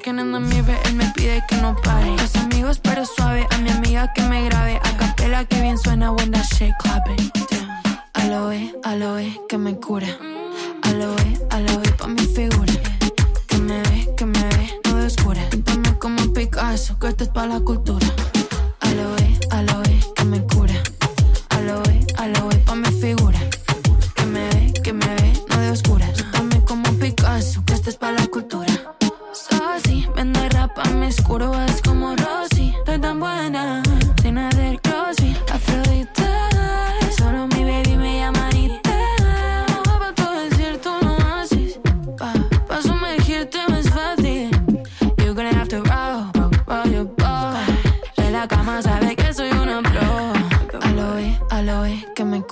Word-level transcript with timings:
Working 0.00 0.18
in 0.18 0.32
the 0.32 0.40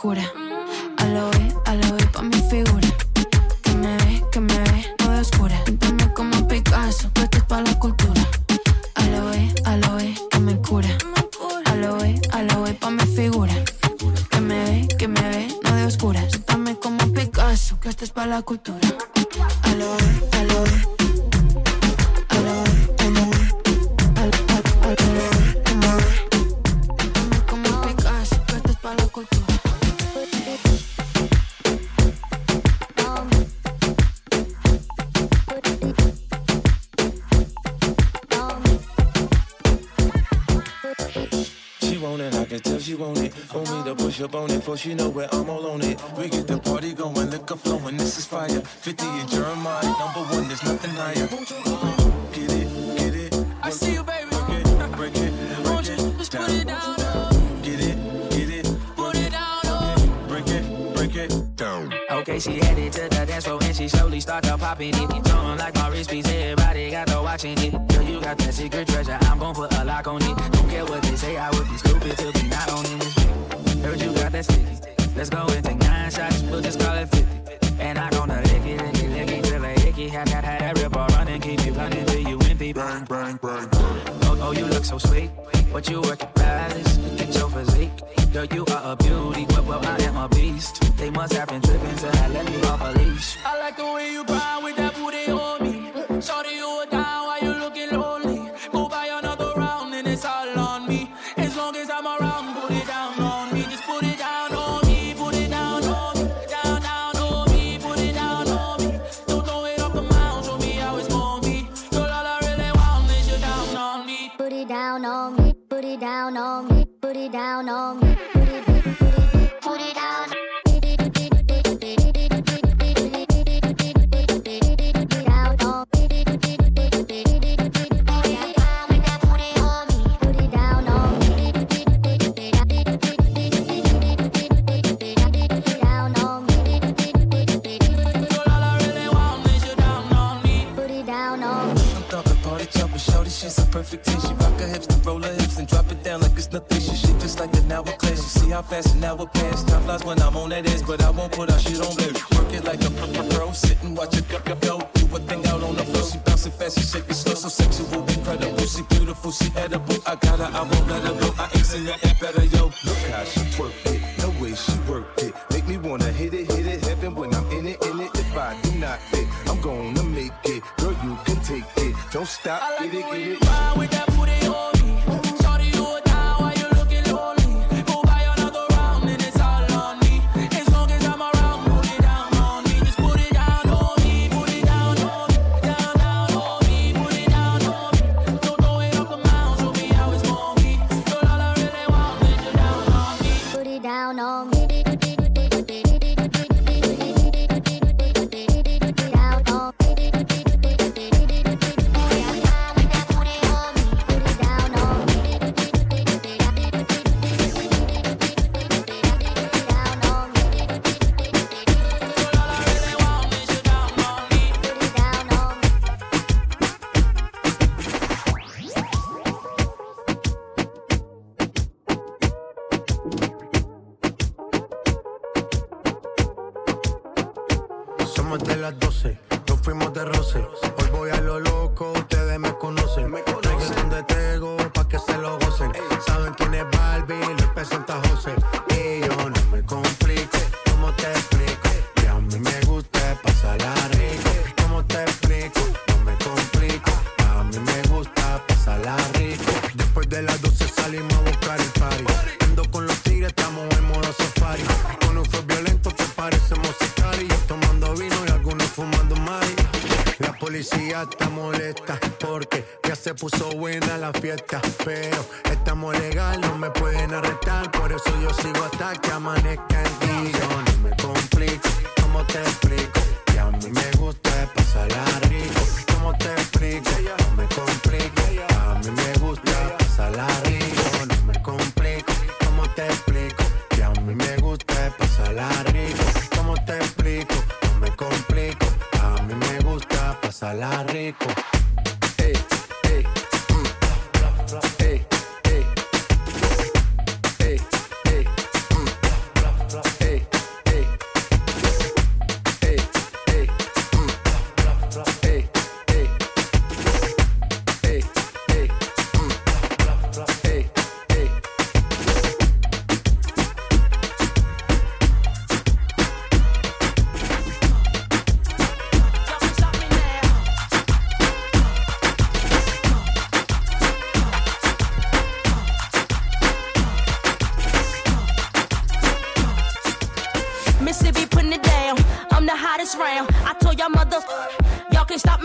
Aloe, 0.00 1.52
aloe 1.66 2.06
pa' 2.12 2.22
mi 2.22 2.40
figura. 2.48 2.88
Que 3.62 3.74
me 3.74 3.96
ve, 3.96 4.22
que 4.30 4.38
me 4.38 4.56
ve, 4.56 4.94
no 5.00 5.10
de 5.10 5.20
oscura. 5.20 5.60
Píntame 5.64 6.14
como 6.14 6.46
Picasso, 6.46 7.10
que 7.12 7.22
esto 7.22 7.38
es 7.38 7.44
pa' 7.44 7.62
la 7.62 7.76
cultura. 7.80 8.22
Aloe, 8.94 9.52
aloe, 9.64 10.14
que 10.30 10.38
me 10.38 10.56
cura. 10.58 10.88
Aloe, 11.64 12.20
aloe 12.30 12.74
pa' 12.74 12.90
mi 12.90 13.04
figura. 13.06 13.52
Que 14.30 14.40
me 14.40 14.64
ve, 14.66 14.88
que 14.96 15.08
me 15.08 15.20
ve, 15.20 15.48
no 15.64 15.74
de 15.74 15.84
oscura. 15.86 16.22
Píntame 16.30 16.76
como 16.76 16.98
Picasso, 17.12 17.80
que 17.80 17.88
esto 17.88 18.04
es 18.04 18.12
pa' 18.12 18.26
la 18.26 18.42
cultura. 18.42 18.87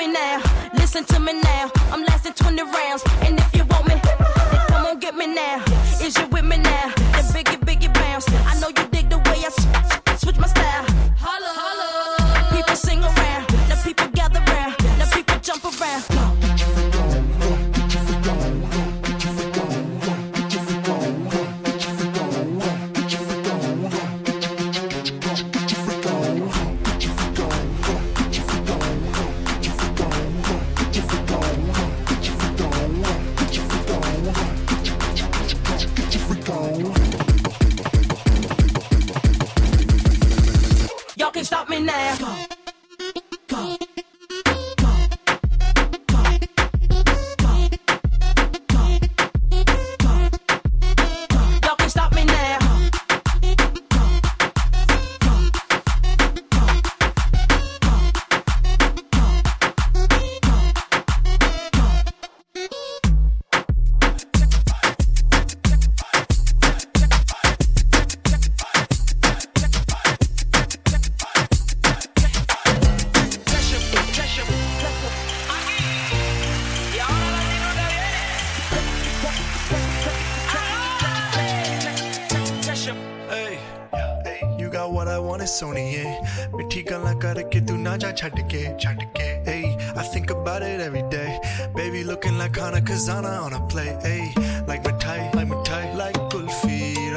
me 0.07 0.13
now. 0.13 0.41
Listen 0.73 1.03
to 1.05 1.19
me 1.19 1.33
now. 1.33 1.71
I'm 1.91 2.03
lasting 2.03 2.33
20 2.33 2.61
rounds. 2.63 3.03
And 3.21 3.39
if 3.39 3.55
you 3.55 3.63
want 3.65 3.87
me, 3.87 3.95
then 4.03 4.17
come 4.67 4.85
on, 4.85 4.99
get 4.99 5.15
me 5.15 5.27
now. 5.27 5.63
Is 6.01 6.17
you 6.17 6.27
with 6.27 6.45
me 6.45 6.57
now? 6.57 7.02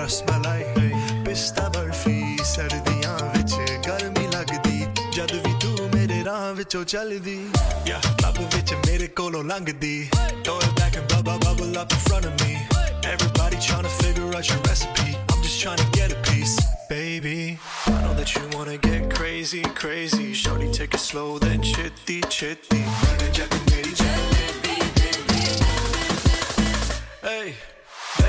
रस 0.06 0.22
मलाई 0.22 0.62
पिस्ता 1.26 1.62
बर्फी 1.74 2.18
सर्दियां 2.54 3.14
विच 3.32 3.54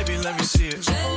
baby, 0.08 0.18
let 0.24 0.38
me 0.38 0.44
see 0.44 0.68
it 0.68 1.17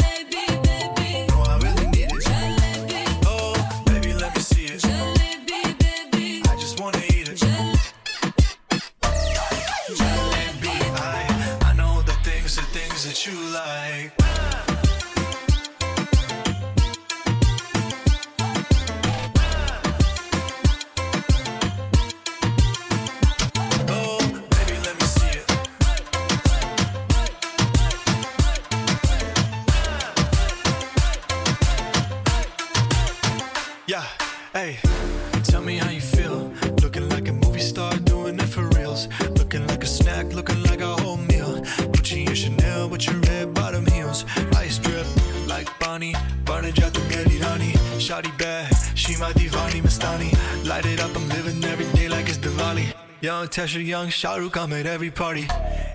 Tasha 53.51 53.85
Young, 53.85 54.07
Shahrukh, 54.07 54.55
I'm 54.55 54.71
at 54.71 54.85
every 54.85 55.11
party. 55.11 55.45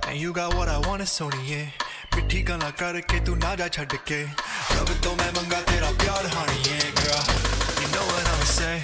And 0.07 0.19
you 0.19 0.35
got 0.35 0.55
what 0.55 0.69
I 0.69 0.79
want, 0.87 1.01
it's 1.01 1.19
Sony, 1.19 1.49
yeah. 1.49 1.67
ਮਿੱਠੀ 2.17 2.43
ਗੱਲਾਂ 2.49 2.71
ਕਰਕੇ 2.73 3.19
ਤੂੰ 3.27 3.37
ਨਾ 3.39 3.55
ਜਾ 3.57 3.69
ਛੱਡ 3.77 3.95
ਕੇ 4.07 4.23
ਰੱਬ 4.77 4.93
ਤੋਂ 5.03 5.15
ਮੈਂ 5.17 5.31
ਮੰਗਾ 5.37 5.61
ਤੇਰਾ 5.71 5.91
ਪਿਆਰ 6.01 6.27
ਹਾਣੀ 6.35 6.63
ਏ 6.75 6.79
girl 7.01 7.23
you 7.83 7.89
know 7.95 8.05
what 8.13 8.33
I'ma 8.33 8.49
say? 8.55 8.75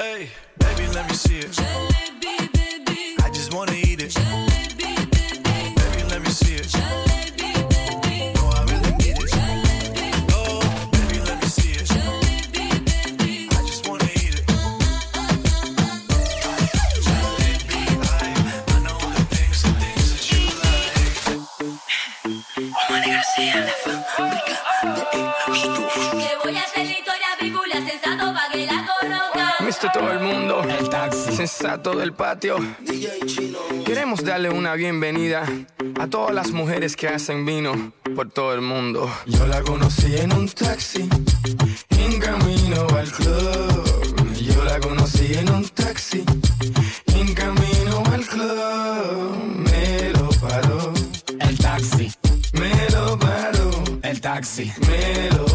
hey 0.00 0.28
baby 0.64 0.90
let 0.96 1.06
me 1.10 1.18
see 1.22 1.40
it 1.46 1.60
jalebi 1.62 2.36
baby 2.58 3.00
i 3.26 3.34
just 3.40 3.58
wanna 3.58 3.80
eat 3.88 4.06
it 4.06 4.16
jalebi. 4.20 4.49
Taxi 31.60 31.70
sensato 31.70 31.94
del 31.94 32.12
patio. 32.12 32.56
Queremos 33.84 34.24
darle 34.24 34.50
una 34.50 34.74
bienvenida 34.74 35.44
a 35.98 36.06
todas 36.06 36.34
las 36.34 36.52
mujeres 36.52 36.96
que 36.96 37.08
hacen 37.08 37.44
vino 37.44 37.92
por 38.16 38.30
todo 38.30 38.54
el 38.54 38.60
mundo. 38.60 39.10
Yo 39.26 39.46
la 39.46 39.60
conocí 39.62 40.16
en 40.16 40.32
un 40.32 40.48
taxi, 40.48 41.08
en 41.90 42.18
camino 42.18 42.86
al 42.96 43.10
club. 43.10 44.34
Yo 44.40 44.64
la 44.64 44.80
conocí 44.80 45.34
en 45.34 45.50
un 45.50 45.68
taxi, 45.68 46.24
en 47.14 47.34
camino 47.34 48.02
al 48.12 48.24
club. 48.26 49.44
Me 49.56 50.12
lo 50.12 50.28
paró 50.40 50.92
el 51.40 51.58
taxi, 51.58 52.10
me 52.52 52.90
lo 52.90 53.18
paró 53.18 53.70
el 54.02 54.20
taxi, 54.20 54.72
me 54.88 55.30
lo 55.36 55.49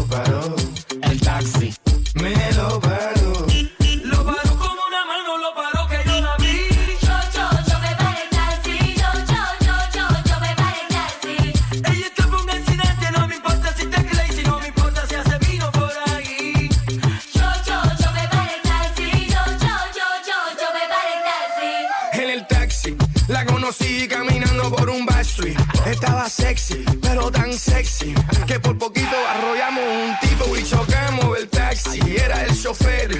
Sexy, 26.28 26.84
pero 27.00 27.30
tan 27.30 27.52
sexy 27.52 28.12
que 28.48 28.58
por 28.58 28.76
poquito 28.76 29.16
arrollamos 29.28 29.84
un 29.84 30.28
tipo 30.28 30.56
y 30.56 30.64
chocamos 30.64 31.38
el 31.38 31.48
taxi. 31.48 32.00
Era 32.16 32.42
el 32.42 32.60
chofer, 32.60 33.10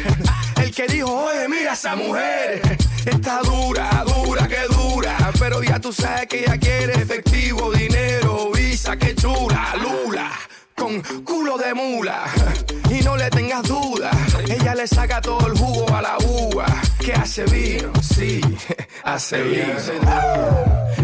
el 0.60 0.74
que 0.74 0.86
dijo, 0.88 1.12
oye, 1.12 1.48
mira 1.48 1.74
esa 1.74 1.94
mujer. 1.94 2.60
Está 3.04 3.40
dura, 3.42 4.04
dura, 4.04 4.48
que 4.48 4.60
dura. 4.74 5.16
Pero 5.38 5.62
ya 5.62 5.78
tú 5.78 5.92
sabes 5.92 6.26
que 6.26 6.40
ella 6.40 6.58
quiere 6.58 6.94
efectivo, 6.94 7.70
dinero, 7.72 8.50
visa, 8.52 8.96
que 8.96 9.14
chula, 9.14 9.74
lula. 9.80 10.32
Con 10.74 11.00
culo 11.22 11.56
de 11.58 11.74
mula 11.74 12.24
y 12.90 13.02
no 13.02 13.16
le 13.16 13.30
tengas 13.30 13.62
duda, 13.62 14.10
ella 14.48 14.74
le 14.74 14.86
saca 14.86 15.20
todo 15.20 15.46
el 15.46 15.58
jugo 15.58 15.94
a 15.94 16.02
la 16.02 16.16
uva 16.18 16.66
que 17.00 17.12
hace 17.12 17.44
vino, 17.44 17.90
sí, 18.02 18.40
hace 19.04 19.42
vino. 19.42 19.74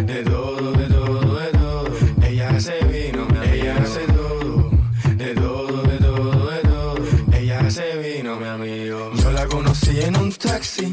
De 0.04 0.22
todo, 0.22 0.72
de 0.72 0.86
todo, 0.86 0.91
hace 2.56 2.84
vino, 2.84 3.26
ella 3.42 3.76
hace 3.78 4.00
todo, 4.00 4.70
de 5.16 5.34
todo, 5.34 5.82
de 5.82 5.98
todo, 5.98 6.50
de 6.50 6.58
todo, 6.60 6.96
ella 7.32 7.60
hace 7.60 7.96
vino, 7.98 8.36
mi 8.36 8.46
amigo. 8.46 9.10
Yo 9.14 9.32
la 9.32 9.46
conocí 9.46 10.00
en 10.00 10.16
un 10.18 10.32
taxi, 10.32 10.91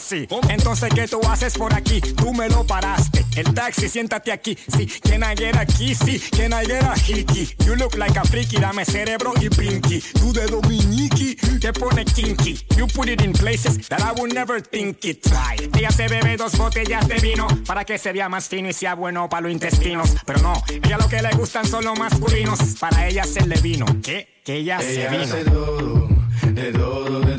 así? 0.00 0.26
Entonces, 0.48 0.88
¿qué 0.94 1.06
tú 1.06 1.20
haces 1.28 1.56
por 1.56 1.74
aquí? 1.74 2.00
Tú 2.00 2.32
me 2.32 2.48
lo 2.48 2.66
paraste. 2.66 3.24
El 3.36 3.54
taxi, 3.54 3.88
siéntate 3.88 4.32
aquí. 4.32 4.56
Sí, 4.76 4.86
can 5.02 5.22
I 5.22 5.36
get 5.36 5.56
a 5.56 5.66
kissy? 5.66 6.18
Can 6.30 6.52
I 6.52 6.66
get 6.66 6.82
a 6.82 6.94
hickey? 6.94 7.48
You 7.64 7.76
look 7.76 7.96
like 7.96 8.18
a 8.18 8.24
freaky, 8.24 8.58
dame 8.58 8.84
cerebro 8.84 9.32
y 9.40 9.48
pinky. 9.48 10.00
Tú 10.18 10.32
de 10.32 10.46
dominiki, 10.46 11.36
te 11.60 11.72
pone 11.72 12.04
kinky. 12.04 12.58
You 12.76 12.86
put 12.88 13.08
it 13.08 13.22
in 13.22 13.32
places 13.32 13.88
that 13.88 14.00
I 14.00 14.12
would 14.18 14.32
never 14.34 14.60
think 14.60 15.04
it. 15.04 15.22
Try. 15.22 15.56
Ella 15.76 15.90
se 15.90 16.08
bebe 16.08 16.36
dos 16.36 16.56
botellas 16.56 17.06
de 17.06 17.16
vino 17.16 17.46
para 17.66 17.84
que 17.84 17.98
se 17.98 18.12
vea 18.12 18.28
más 18.28 18.48
fino 18.48 18.68
y 18.68 18.72
sea 18.72 18.94
bueno 18.94 19.28
para 19.28 19.42
los 19.42 19.52
intestinos. 19.52 20.16
Pero 20.26 20.40
no, 20.40 20.52
ella 20.82 20.98
lo 20.98 21.08
que 21.08 21.22
le 21.22 21.30
gustan 21.36 21.66
son 21.66 21.84
los 21.84 21.98
masculinos. 21.98 22.58
Para 22.80 23.06
ella 23.06 23.22
hacerle 23.22 23.60
vino. 23.60 23.86
¿Qué? 24.02 24.40
Que 24.44 24.56
ella 24.56 24.80
se 24.80 25.08
vino. 25.08 25.22
hace 25.22 25.44
todo, 25.44 26.08
de 26.46 26.72
todo, 26.72 27.20
de 27.20 27.29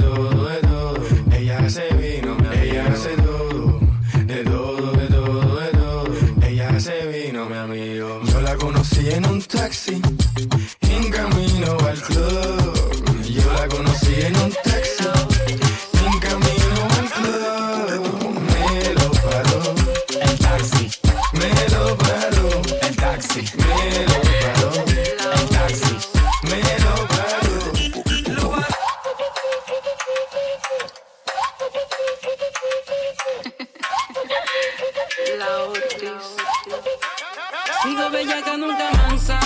taxi, 9.52 10.02
en 10.82 11.12
camino 11.12 11.78
al 11.88 12.02
club. 12.02 13.22
Yo 13.28 13.54
la 13.54 13.68
conocí 13.68 14.14
en 14.22 14.36
un 14.38 14.52
taxi, 14.64 15.04
en 16.06 16.20
camino 16.20 16.88
al 17.00 17.10
club. 17.18 18.04
Me 18.52 18.94
lo 18.94 19.12
paró 19.26 19.62
el 20.22 20.40
taxi, 20.40 20.90
me 21.34 21.52
lo 21.74 21.98
paró 21.98 22.50
el 22.82 22.96
taxi, 22.96 23.42
me 23.58 24.06
lo 24.08 24.20
paró 24.42 24.70
el 25.38 25.50
taxi, 25.50 25.94
me 26.44 26.62
lo 26.84 26.96
paró. 27.14 27.58
Sigo 37.84 38.10
bellaca, 38.12 38.58
nunca 38.58 38.92
mansa. 38.92 39.41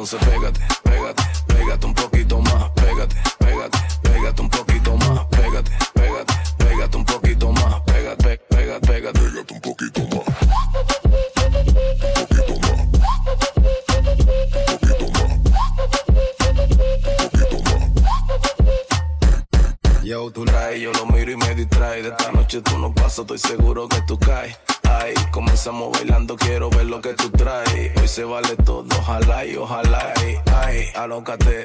Entonces 0.00 0.20
pégate, 0.20 0.60
pégate, 0.84 1.22
pégate 1.48 1.84
un 1.84 1.92
poquito 1.92 2.40
más, 2.40 2.70
pégate, 2.70 3.16
pégate, 3.40 3.78
pégate 4.00 4.42
un 4.42 4.48
poquito 4.48 4.96
más, 4.96 5.26
pégate, 5.26 5.72
pégate, 5.92 6.32
pégate 6.56 6.96
un 6.96 7.04
poquito 7.04 7.50
más, 7.50 7.80
pégate, 7.80 8.38
pégate, 8.48 8.86
pégate, 8.86 9.18
pégate 9.18 9.54
un 9.54 9.60
poquito 9.60 10.00
más. 10.02 10.12
Un 10.14 10.24
poquito 12.14 12.54
más. 12.60 12.78
Un 13.98 14.08
poquito 14.78 15.06
más. 15.10 15.30
Un 17.18 17.30
poquito 17.30 17.56
más. 17.64 17.90
Yo, 20.04 20.30
tú 20.30 20.44
traes, 20.44 20.80
yo 20.80 20.92
lo 20.92 21.06
miro 21.06 21.32
y 21.32 21.36
me 21.36 21.56
distrae. 21.56 22.02
De 22.02 22.10
esta 22.10 22.30
noche 22.30 22.62
tú 22.62 22.78
no 22.78 22.94
pasas, 22.94 23.18
estoy 23.18 23.38
seguro 23.38 23.88
que 23.88 24.00
tú 24.02 24.16
caes. 24.16 24.56
Ay, 24.84 25.14
comenzamos 25.32 25.97
Tócate 31.18 31.57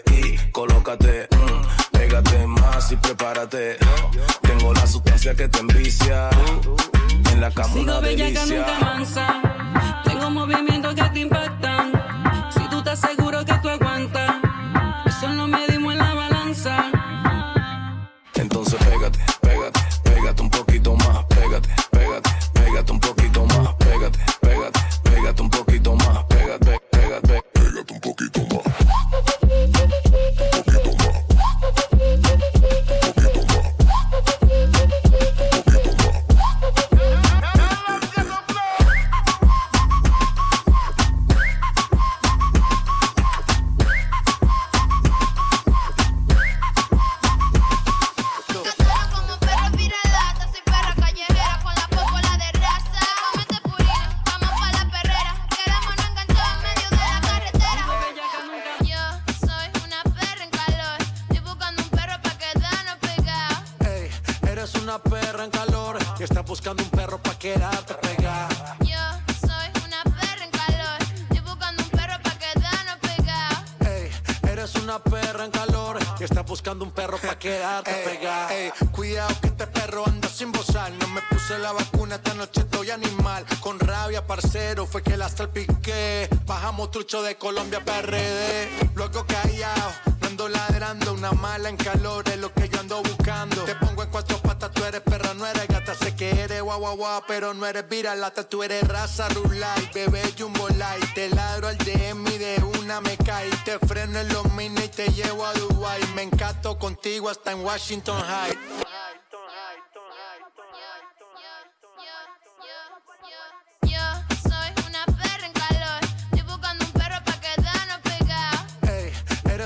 una 64.94 65.02
perra 65.02 65.44
en 65.46 65.50
calor 65.50 65.98
y 66.20 66.24
estás 66.24 66.46
buscando 66.46 66.84
un 66.84 66.90
perro 66.92 67.18
pa' 67.18 67.34
quedarte 67.40 67.96
pegada. 67.96 68.78
Yo 68.82 69.00
soy 69.42 69.68
una 69.88 70.04
perra 70.04 70.46
en 70.46 70.52
calor. 70.52 70.98
Estoy 71.32 71.40
buscando 71.40 71.84
un 71.84 71.90
perro 71.90 72.14
pa' 72.22 72.38
quedarnos 72.38 72.98
pegados. 73.02 73.64
Ey, 73.88 74.12
eres 74.52 74.76
una 74.76 75.00
perra 75.00 75.46
en 75.46 75.52
calor 75.52 75.98
y 76.20 76.24
estás 76.24 76.46
buscando 76.46 76.86
un 76.86 76.92
perro 76.92 77.18
pa' 77.18 77.40
quedarte 77.40 77.92
pegada. 78.06 78.54
Ey, 78.54 78.72
cuidado 78.92 79.34
que 79.42 79.48
este 79.48 79.66
perro 79.66 80.04
anda 80.06 80.28
sin 80.30 80.52
bozar. 80.52 80.92
No 80.92 81.08
me 81.08 81.22
puse 81.22 81.58
la 81.58 81.72
vacuna, 81.72 82.16
esta 82.16 82.36
noche 82.36 82.62
estoy 82.62 82.92
animal. 82.92 83.46
Con 83.62 83.80
rabia, 83.80 84.28
parcero, 84.28 84.86
fue 84.86 85.02
que 85.02 85.18
la 85.18 85.28
salpiqué. 85.28 86.30
Bajamos 86.46 86.92
trucho 86.92 87.24
de 87.24 87.36
Colombia 87.36 87.84
PRD. 87.84 88.70
Luego 88.94 89.26
callado, 89.26 89.92
no 90.22 90.23
ando 90.34 90.50
ladrando. 90.50 91.13
Una 91.13 91.32
mala 91.32 91.70
en 91.70 91.78
calor 91.78 92.28
es 92.28 92.38
lo 92.38 92.52
que 92.54 92.68
yo 92.68 92.80
ando 92.80 93.02
buscando. 93.04 93.63
Te 93.63 93.75
pongo 93.75 94.04
en 94.04 94.10
cuatro 94.10 94.38
patas, 94.40 94.72
tú 94.72 94.84
eres 94.84 95.02
perra, 95.02 95.34
no 95.34 95.46
eres 95.46 95.68
gata. 95.68 95.94
Sé 95.94 96.16
que 96.16 96.30
eres 96.32 96.62
guau 96.62 96.80
guau 96.80 96.98
guau, 96.98 97.22
pero 97.28 97.54
no 97.54 97.66
eres 97.66 97.88
viralata. 97.88 98.44
Tú 98.44 98.63
eres 98.63 98.88
raza 98.88 99.30
rulay, 99.30 99.90
bebé 99.94 100.22
jumbo 100.38 100.68
light. 100.70 101.13
Te 101.13 101.30
ladro 101.30 101.68
al 101.68 101.78
DM 101.78 102.28
y 102.28 102.38
de 102.38 102.63
una 102.80 103.00
me 103.02 103.16
cae. 103.18 103.50
Te 103.63 103.78
freno 103.80 104.20
en 104.20 104.30
los 104.30 104.52
mini 104.54 104.84
y 104.84 104.88
te 104.88 105.08
llevo 105.10 105.46
a 105.46 105.54
Dubai. 105.54 106.02
Me 106.16 106.24
encanto 106.24 106.78
contigo 106.80 107.30
hasta 107.30 107.52
en 107.52 107.63
Washington 107.63 108.20
High. 108.22 108.58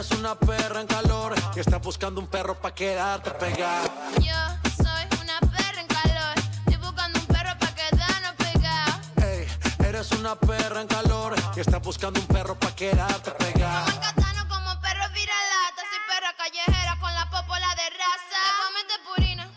Eres 0.07 0.19
una 0.19 0.35
perra 0.35 0.81
en 0.81 0.87
calor 0.87 1.35
y 1.55 1.59
estás 1.59 1.81
buscando 1.81 2.21
un 2.21 2.27
perro 2.27 2.55
pa' 2.59 2.73
quedarte 2.73 3.31
pegada. 3.31 3.89
Yo 4.19 4.35
soy 4.77 5.21
una 5.21 5.39
perra 5.39 5.81
en 5.81 5.87
calor. 5.87 6.35
Estoy 6.65 6.77
buscando 6.77 7.19
un 7.19 7.25
perro 7.25 7.57
pa' 7.59 7.73
quedarnos 7.75 8.33
pegados. 8.37 8.99
Ey, 9.17 9.47
eres 9.85 10.11
una 10.11 10.35
perra 10.35 10.81
en 10.81 10.87
calor 10.87 11.35
y 11.55 11.59
estás 11.59 11.81
buscando 11.81 12.19
un 12.19 12.27
perro 12.27 12.57
pa' 12.59 12.75
quedarte 12.75 13.31
en 13.31 13.53
katana 13.53 14.47
como 14.47 14.79
perros 14.81 15.11
viralata. 15.13 15.81
Soy 15.89 16.01
perra 16.07 16.33
callejera 16.37 16.97
con 16.99 17.13
la 17.13 17.29
popola 17.29 17.69
de 17.75 17.89
raza. 18.01 18.41
Te 18.87 18.99
purina, 19.03 19.47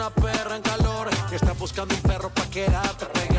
una 0.00 0.10
perra 0.10 0.56
en 0.56 0.62
calor. 0.62 1.10
Y 1.30 1.34
estás 1.34 1.58
buscando 1.58 1.94
un 1.94 2.00
perro 2.00 2.30
pa' 2.30 2.48
quedarte 2.48 3.29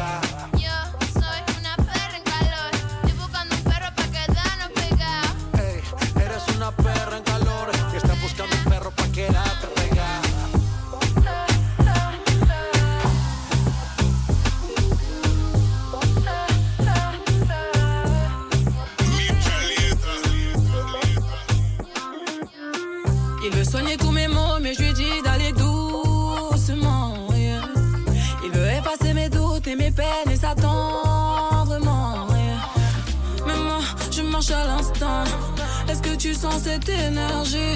cette 36.63 36.89
énergie 36.89 37.75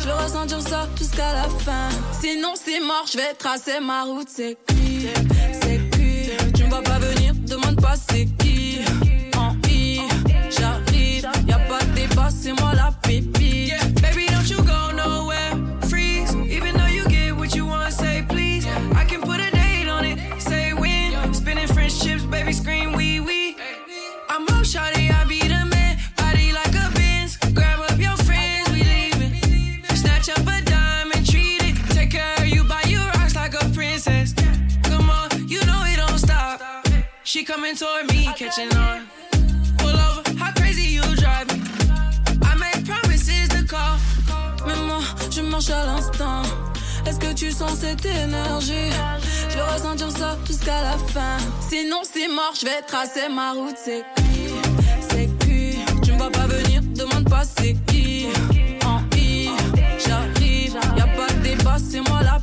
Je 0.00 0.06
veux 0.06 0.14
ressentir 0.14 0.60
ça 0.60 0.88
jusqu'à 0.98 1.32
la 1.32 1.48
fin. 1.64 1.88
Sinon, 2.20 2.54
c'est 2.54 2.80
mort, 2.80 3.04
je 3.10 3.18
vais 3.18 3.34
tracer 3.34 3.80
ma 3.80 4.04
route. 4.04 4.28
C'est 4.28 4.56
cuit, 4.66 5.08
c'est 5.60 5.90
cuit. 5.90 6.30
Tu 6.54 6.64
me 6.64 6.68
vois 6.68 6.82
pas 6.82 6.98
venir, 6.98 7.34
demande 7.34 7.80
pas 7.80 7.94
c'est 7.96 8.26
qui. 8.38 8.45
Sens 47.56 47.78
cette 47.80 48.04
énergie 48.04 48.90
Je 49.48 49.54
vais 49.56 49.62
ressentir 49.62 50.10
ça 50.10 50.36
jusqu'à 50.46 50.82
la 50.82 50.98
fin. 51.12 51.38
Sinon, 51.68 52.02
c'est 52.02 52.28
mort, 52.28 52.52
je 52.60 52.66
vais 52.66 52.82
tracer 52.86 53.28
ma 53.34 53.52
route. 53.52 53.76
C'est 53.82 54.04
cuit, 54.16 54.52
c'est 55.08 55.28
cuit. 55.38 55.78
Tu 56.02 56.12
me 56.12 56.18
vois 56.18 56.30
pas 56.30 56.46
venir, 56.46 56.82
demande 56.94 57.28
pas 57.28 57.44
c'est 57.44 57.74
qui. 57.86 58.26
En 58.84 59.00
I, 59.16 59.48
j'arrive. 60.06 60.76
Y 60.96 61.00
a 61.00 61.06
pas 61.16 61.32
de 61.32 61.42
débat, 61.42 61.76
c'est 61.78 62.00
moi 62.00 62.22
la 62.22 62.40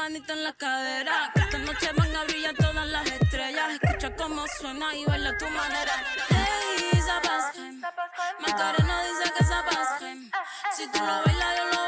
manito 0.00 0.32
en 0.32 0.44
la 0.44 0.52
cadera. 0.54 1.30
Esta 1.34 1.58
noche 1.58 1.90
van 1.94 2.16
a 2.16 2.24
brillar 2.24 2.54
todas 2.54 2.86
las 2.86 3.06
estrellas. 3.06 3.66
Escucha 3.82 4.16
cómo 4.16 4.46
suena 4.58 4.94
y 4.96 5.04
baila 5.04 5.36
tu 5.36 5.46
manera. 5.48 5.92
Hey, 6.30 7.00
Zapas, 7.06 7.44
Macarena 8.40 8.96
dice 9.08 9.32
que 9.36 9.44
Zapas, 9.44 9.88
Si 10.74 10.86
tú 10.90 10.98
lo 11.00 11.22
bailas, 11.24 11.56
yo 11.58 11.64
lo 11.72 11.79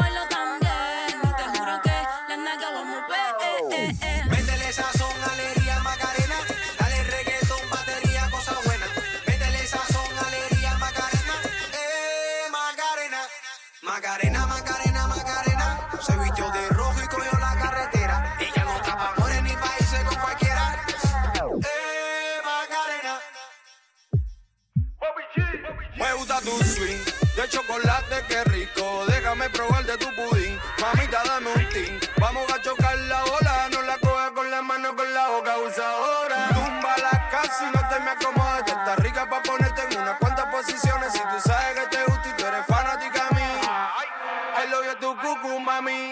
mami. 45.73 46.12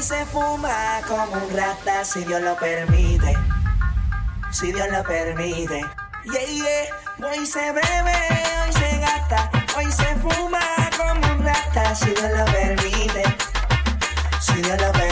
y 0.00 0.02
se 0.02 0.24
fuma 0.26 1.02
como 1.06 1.24
un 1.24 1.54
rata 1.54 2.04
si 2.04 2.24
Dios 2.24 2.40
lo 2.40 2.56
permite. 2.56 3.36
Si 4.50 4.72
Dios 4.72 4.88
lo 4.90 5.02
permite. 5.02 5.84
Yeah, 6.24 6.46
yeah. 6.46 7.28
Hoy 7.28 7.44
se 7.44 7.60
bebe, 7.70 8.18
hoy 8.62 8.72
se 8.72 8.98
gasta, 8.98 9.50
hoy 9.76 9.92
se 9.92 10.14
fuma 10.16 10.60
como 10.96 11.34
un 11.34 11.44
rata 11.44 11.94
si 11.94 12.06
Dios 12.06 12.30
lo 12.34 12.44
permite. 12.46 13.24
Si 14.40 14.54
Dios 14.62 14.80
lo 14.80 14.90
permite. 14.92 15.09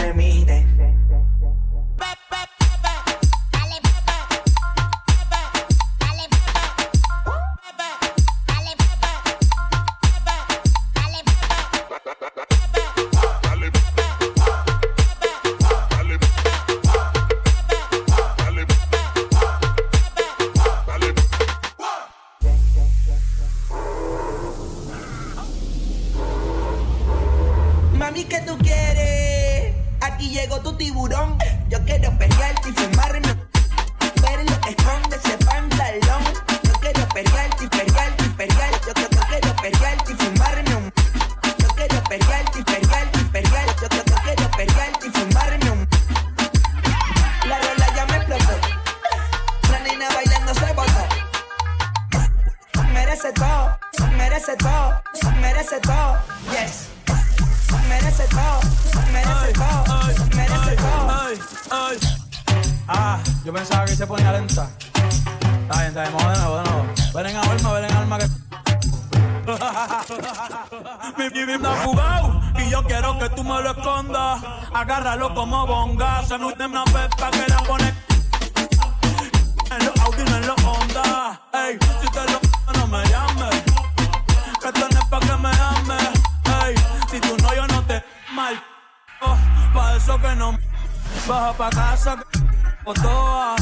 toa. 92.95 93.57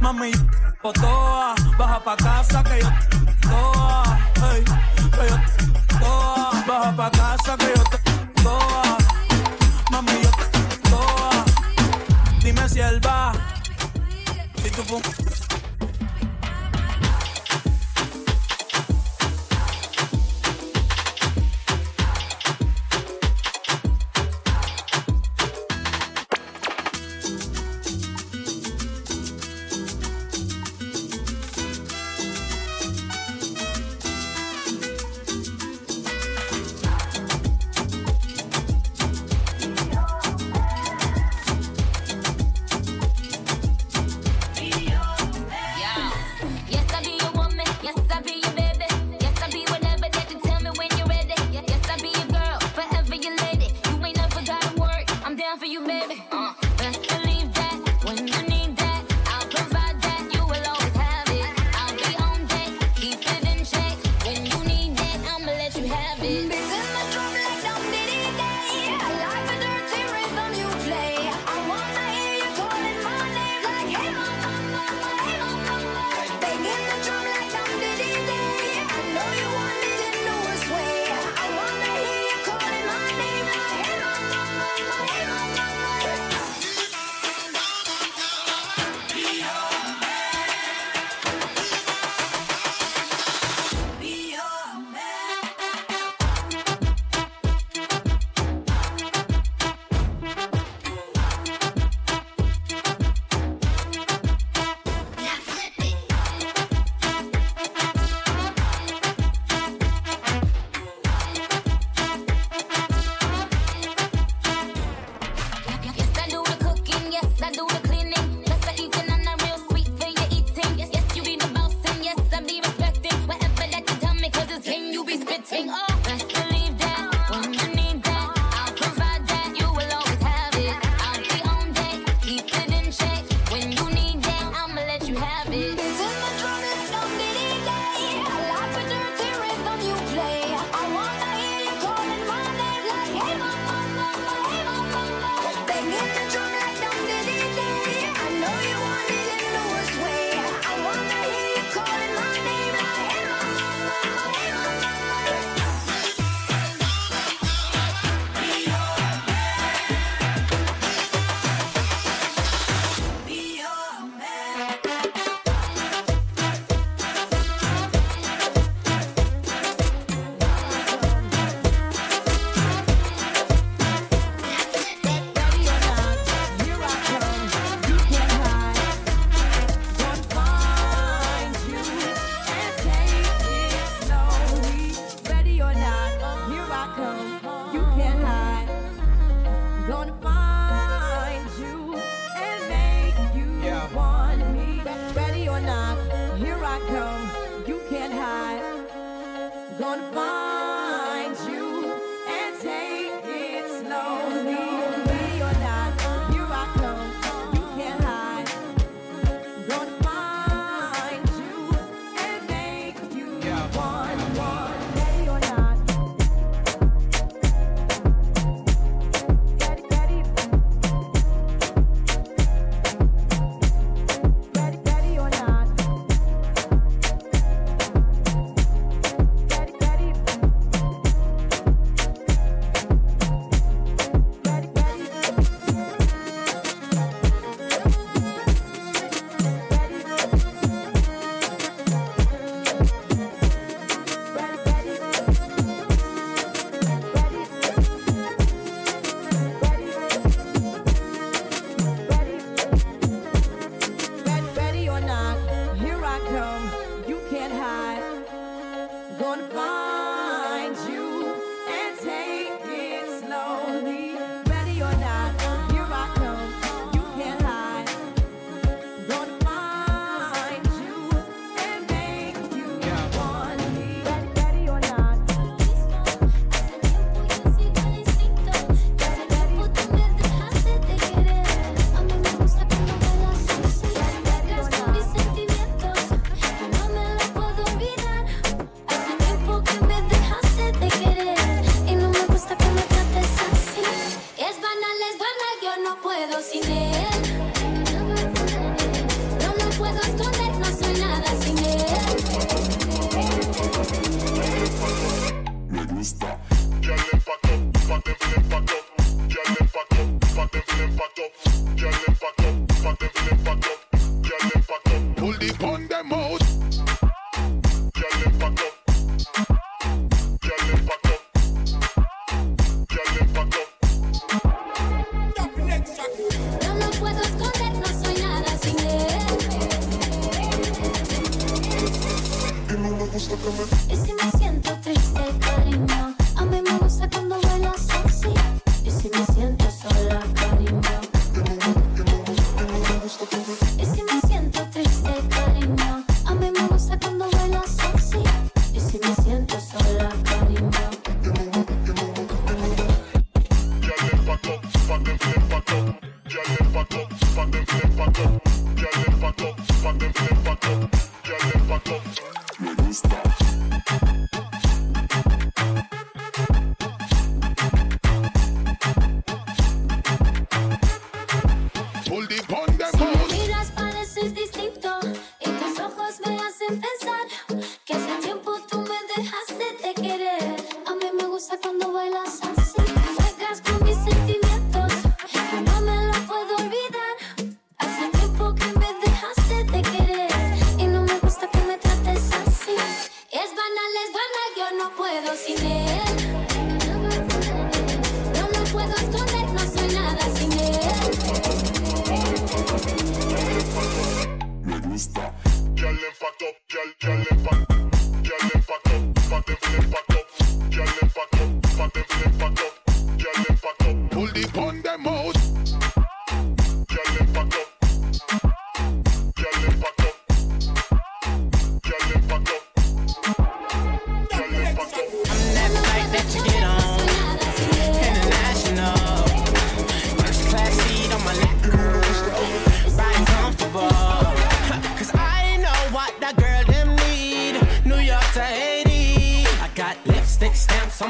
Mami, 0.00 0.32
yo 0.82 0.92
toa. 0.92 1.54
Baja 1.78 2.00
pa' 2.04 2.16
casa 2.16 2.62
que 2.62 2.80
yo 2.80 2.90
toa. 3.42 4.18
Que 4.34 5.28
yo 5.28 5.36
toa. 6.00 6.50
Baja 6.66 6.96
pa' 6.96 7.10
casa 7.10 7.56
que 7.56 7.72
yo 7.76 7.84
toa. 8.42 8.82
Mami, 9.90 10.12
yo 10.22 10.30
toa. 10.90 11.30
Dime 12.42 12.68
si 12.68 12.80
él 12.80 13.00
va. 13.04 13.32
Si 14.62 14.70
tú 14.70 15.29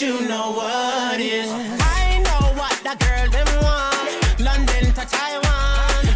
you 0.00 0.20
know 0.28 0.52
what 0.52 1.18
is. 1.18 1.50
I 1.50 2.18
know 2.18 2.52
what 2.54 2.76
the 2.84 2.94
girl 3.04 3.30
them 3.30 3.48
want. 3.64 4.38
London 4.38 4.94
to 4.94 5.04
Taiwan. 5.04 5.42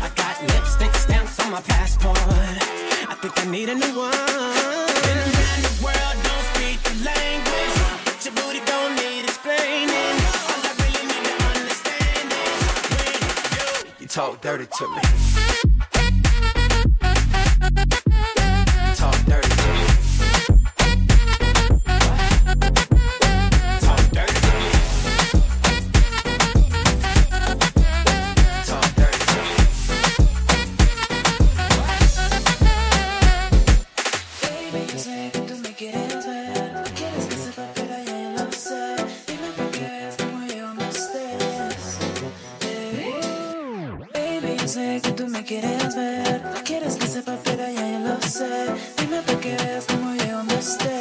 I 0.00 0.10
got 0.14 0.40
lipstick 0.54 0.94
stamps 0.94 1.40
on 1.40 1.50
my 1.50 1.60
passport. 1.62 2.16
I 2.16 3.16
think 3.20 3.36
I 3.40 3.50
need 3.50 3.68
a 3.70 3.74
new 3.74 3.98
one. 3.98 4.12
The 4.12 5.72
world, 5.82 6.16
don't 6.22 6.46
speak 6.54 6.78
the 6.84 6.94
language, 7.04 7.76
but 8.04 8.24
your 8.24 8.34
booty 8.34 8.60
don't 8.66 8.94
need 8.94 9.24
explaining. 9.24 10.14
All 10.46 10.62
I 10.62 10.72
really 10.78 11.06
need 11.10 11.24
to 11.26 11.34
understand 11.50 12.26
is 12.30 12.62
when 12.94 13.98
you, 13.98 14.02
you 14.02 14.06
talk 14.06 14.40
dirty 14.42 14.66
to 14.66 14.88
me. 14.94 15.71
Yes, 49.64 49.86
we 49.92 50.18
understand. 50.32 50.91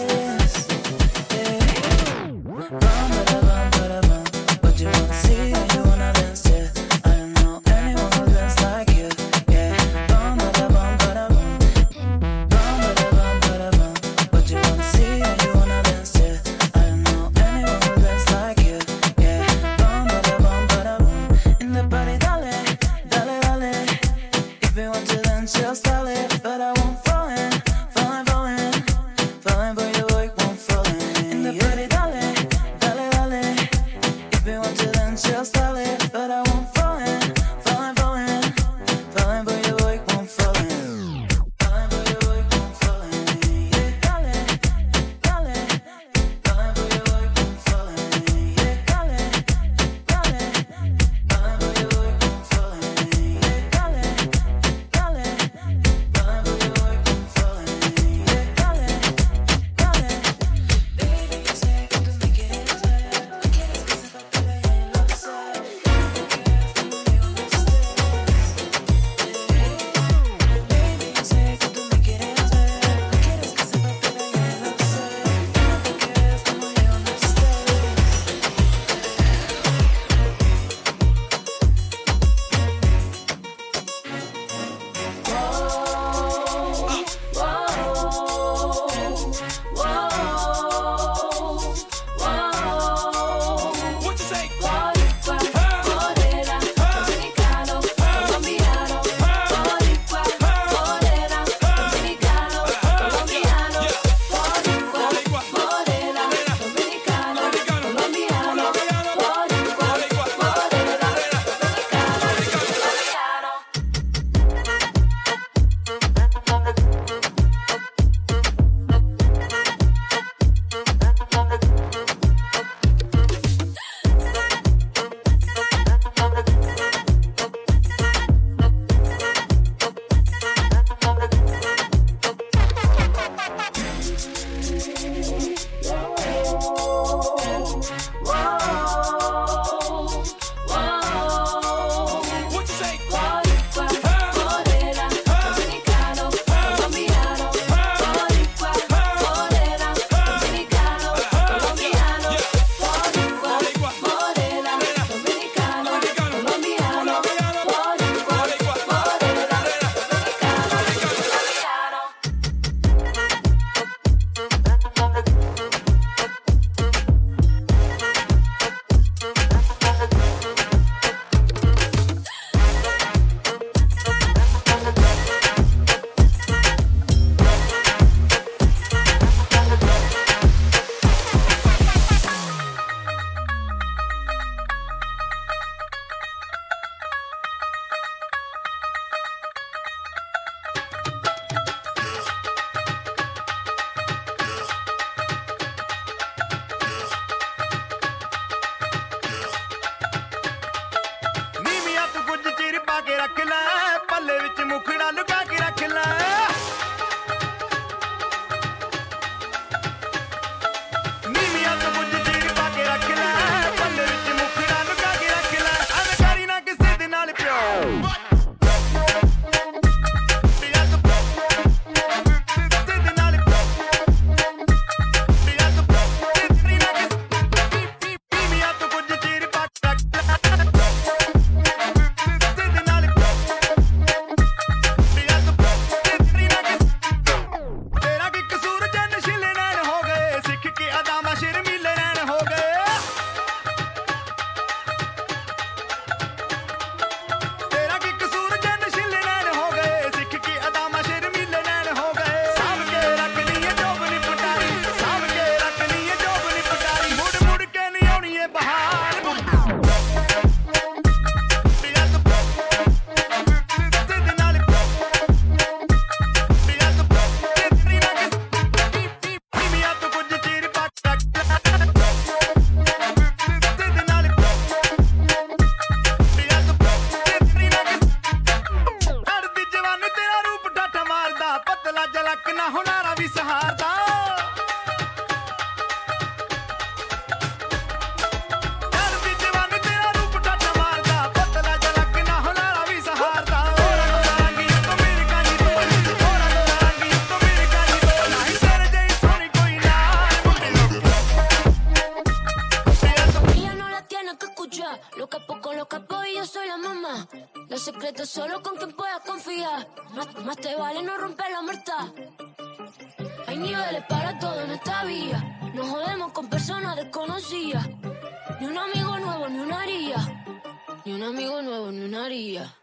María. 322.52 322.76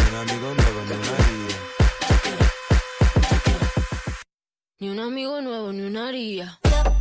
Ni 0.00 0.08
un 0.08 0.18
amigo 0.18 0.54
nuevo, 0.54 0.82
ni 0.82 0.92
una 0.96 1.18
haría. 1.18 1.58
Ni 4.80 4.88
un 4.90 4.98
amigo 4.98 5.40
nuevo, 5.40 5.72
ni 5.72 5.82
una. 6.08 6.97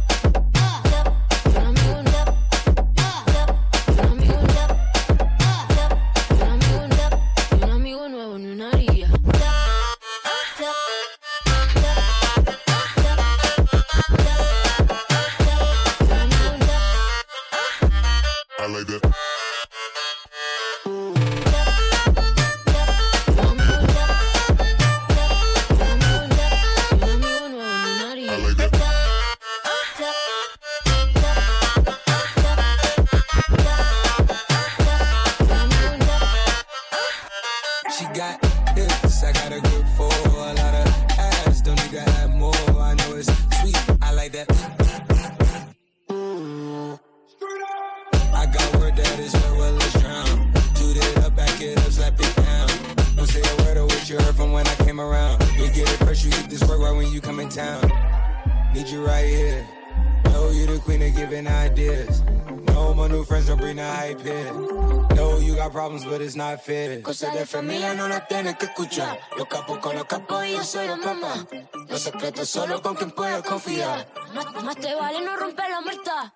de 67.38 67.46
familia 67.46 67.94
no 67.94 68.08
la 68.08 68.26
tienes 68.26 68.56
que 68.58 68.66
escuchar. 68.66 69.20
Los 69.38 69.48
capos 69.48 69.78
con 69.78 69.96
los 69.96 70.06
capos 70.06 70.46
y 70.46 70.54
yo 70.54 70.64
soy 70.64 70.88
la 70.88 70.96
mamá. 70.96 71.46
Los 71.88 72.02
secretos 72.02 72.50
solo 72.50 72.82
con 72.82 72.96
quien 72.96 73.12
puedes 73.12 73.44
confiar. 73.44 74.08
Más, 74.34 74.64
más 74.64 74.76
te 74.76 74.96
vale 74.96 75.22
no 75.22 75.36
romper 75.38 75.70
la 75.70 75.82
muerta. 75.82 76.34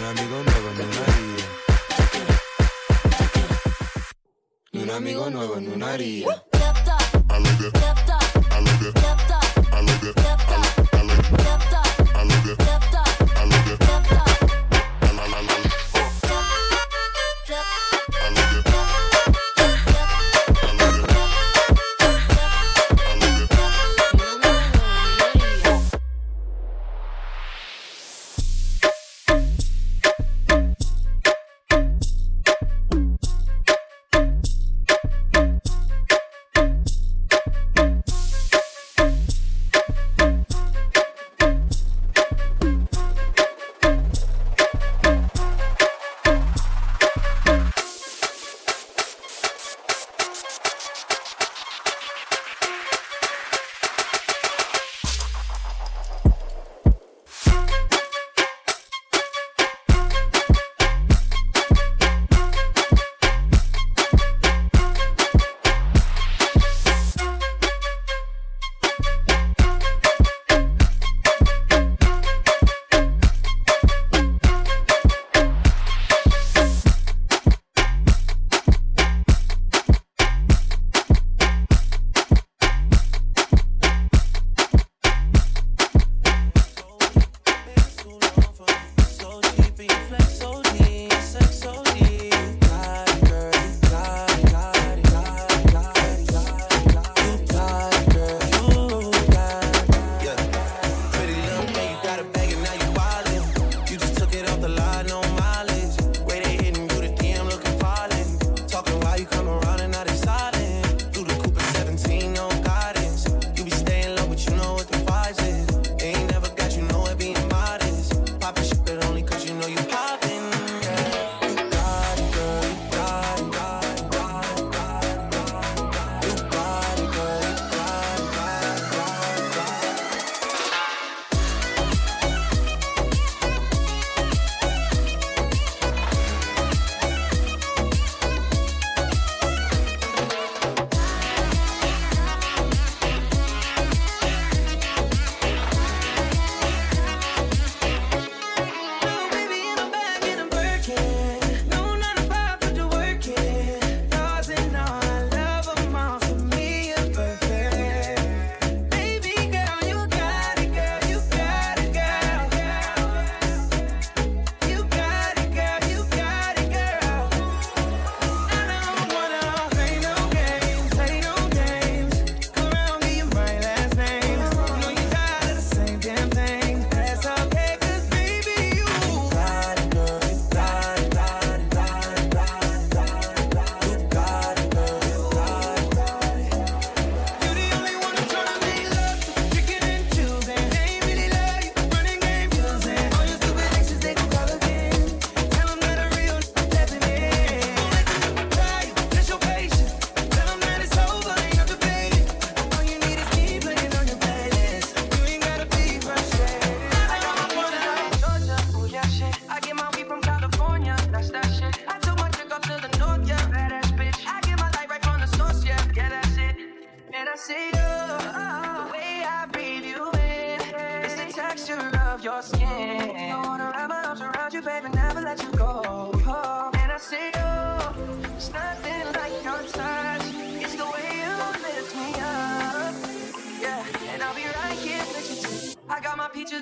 Un 0.00 0.04
amigo 0.10 0.42
nuevo 0.42 0.68
en 0.70 0.80
una 0.80 1.02
haría. 1.06 1.46
Ni 4.72 4.82
un 4.82 4.90
amigo 4.90 5.30
nuevo 5.30 5.56
en 5.56 5.72
una 5.72 5.92
haría. 5.92 6.26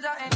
that 0.07 0.23
ain't 0.23 0.36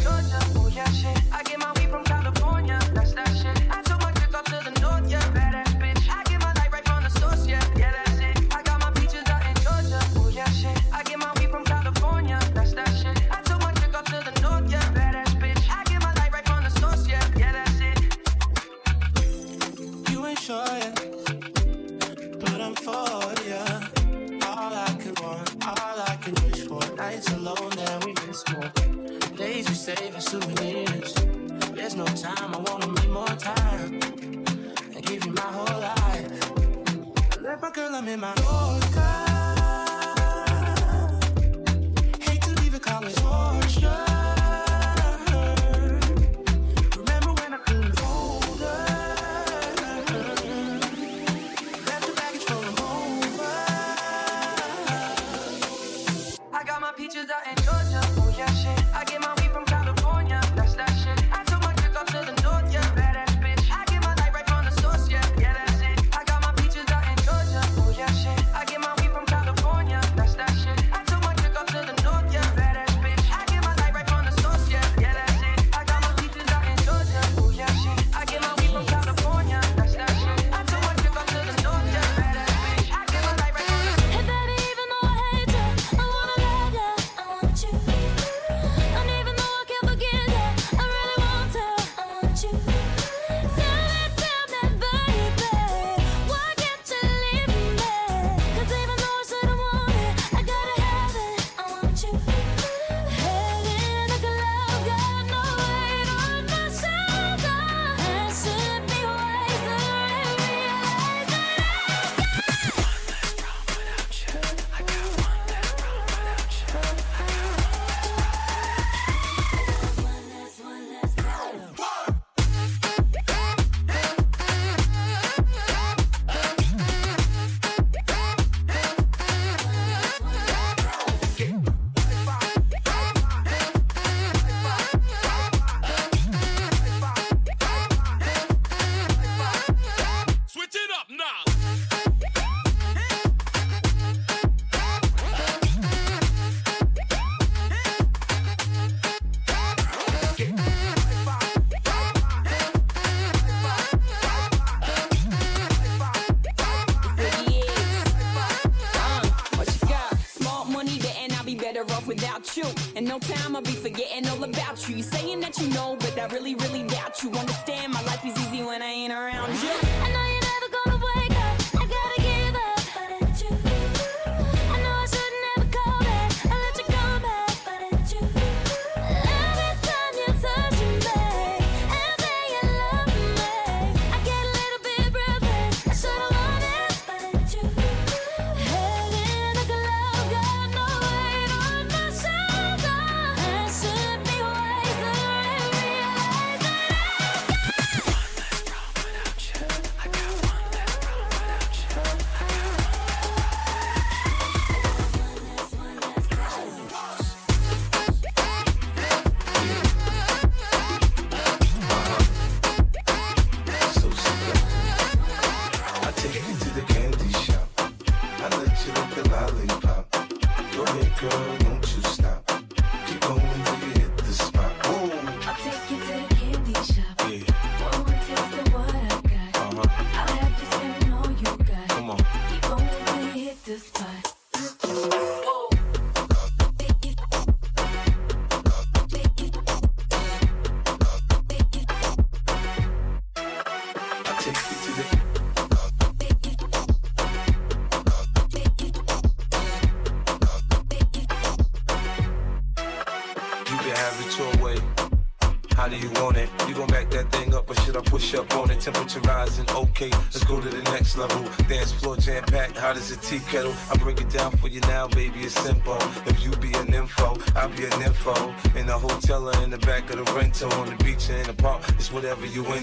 no 163.11 163.19
time, 163.19 163.57
I'll 163.57 163.63
be 163.63 163.73
forgetting 163.73 164.10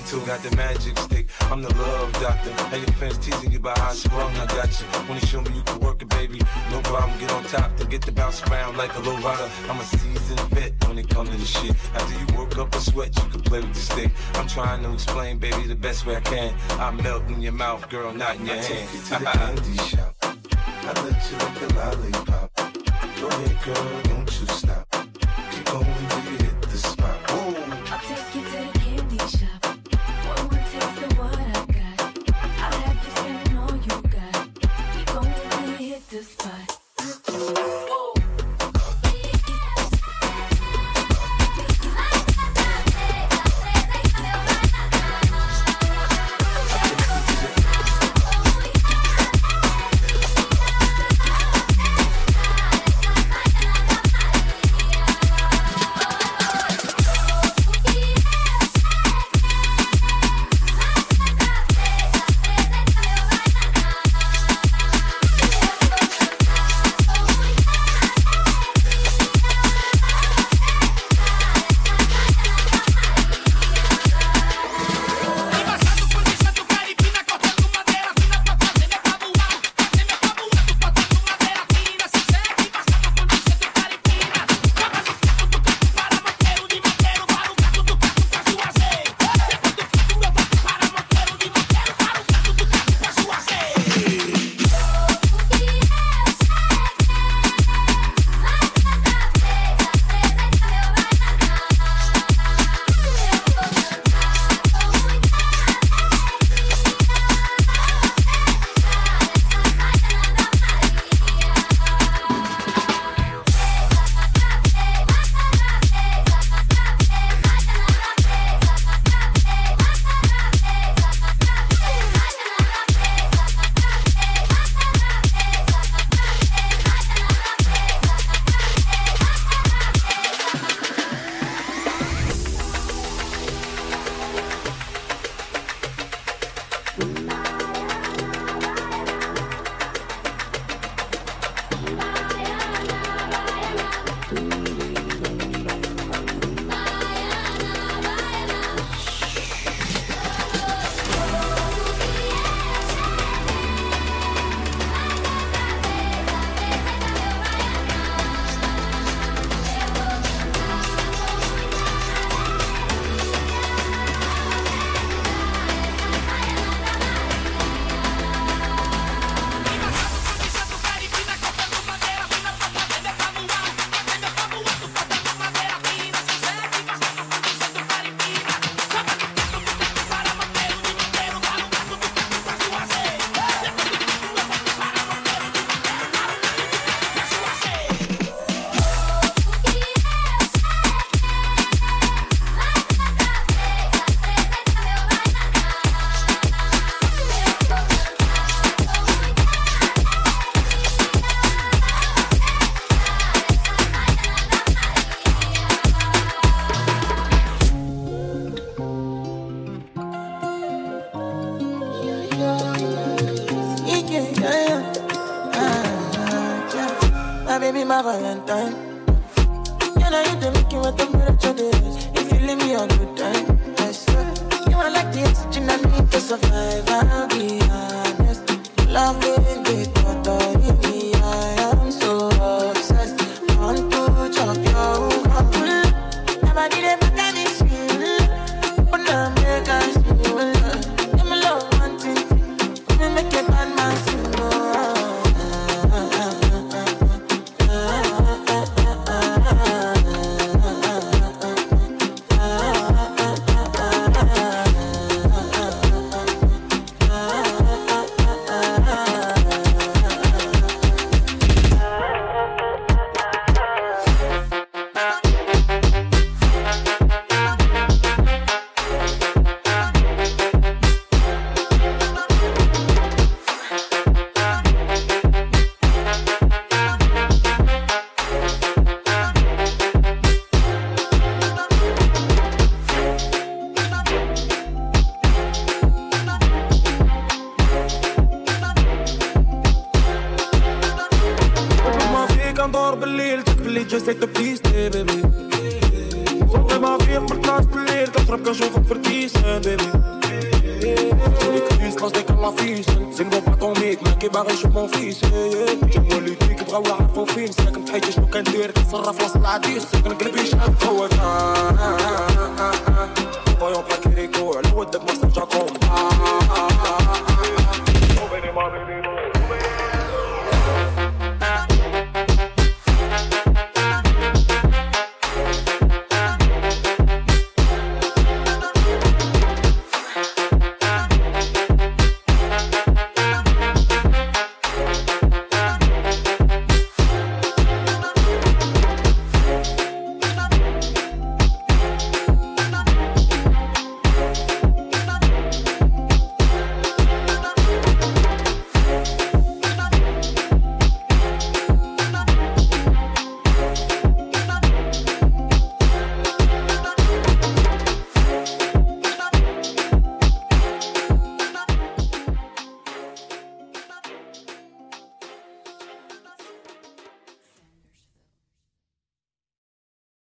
too. 0.07 0.25
Got 0.25 0.41
the 0.41 0.55
magic 0.55 0.97
stick. 0.97 1.27
I'm 1.51 1.61
the 1.61 1.73
love 1.75 2.13
doctor. 2.13 2.51
Hey, 2.71 2.79
your 2.79 2.95
fans 2.99 3.17
teasing 3.17 3.51
you 3.51 3.59
about 3.59 3.77
how 3.77 3.91
strong 3.91 4.31
I 4.35 4.45
got 4.47 4.69
you. 4.79 4.87
When 5.07 5.19
you 5.19 5.27
show 5.27 5.41
me 5.41 5.51
you 5.53 5.63
can 5.63 5.79
work 5.79 6.01
it, 6.01 6.09
baby, 6.09 6.39
no 6.71 6.81
problem. 6.81 7.17
Get 7.19 7.31
on 7.31 7.43
top 7.45 7.75
to 7.77 7.85
get 7.85 8.01
the 8.05 8.11
bounce 8.11 8.41
around 8.43 8.77
like 8.77 8.95
a 8.95 8.99
low 9.01 9.17
rider. 9.17 9.49
I'm 9.69 9.79
a 9.79 9.83
seasoned 9.83 10.39
vet 10.51 10.73
when 10.87 10.97
it 10.97 11.09
comes 11.09 11.29
to 11.29 11.37
the 11.37 11.45
shit. 11.45 11.75
After 11.93 12.13
you 12.19 12.39
work 12.39 12.57
up 12.57 12.73
a 12.73 12.79
sweat, 12.79 13.15
you 13.15 13.29
can 13.29 13.41
play 13.41 13.59
with 13.59 13.73
the 13.73 13.79
stick. 13.79 14.11
I'm 14.35 14.47
trying 14.47 14.83
to 14.83 14.93
explain, 14.93 15.39
baby, 15.39 15.67
the 15.67 15.75
best 15.75 16.05
way 16.05 16.15
I 16.15 16.21
can. 16.21 16.53
I 16.71 16.91
melt 16.91 17.27
in 17.29 17.41
your 17.41 17.53
mouth, 17.53 17.89
girl, 17.89 18.13
not 18.13 18.35
in 18.37 18.45
your 18.45 18.55
I 18.55 18.61
hand. 18.61 18.89
Take 18.89 18.93
you 18.93 19.01
to 19.01 19.23
the 19.23 19.25
candy 19.25 19.77
shop. 19.77 20.06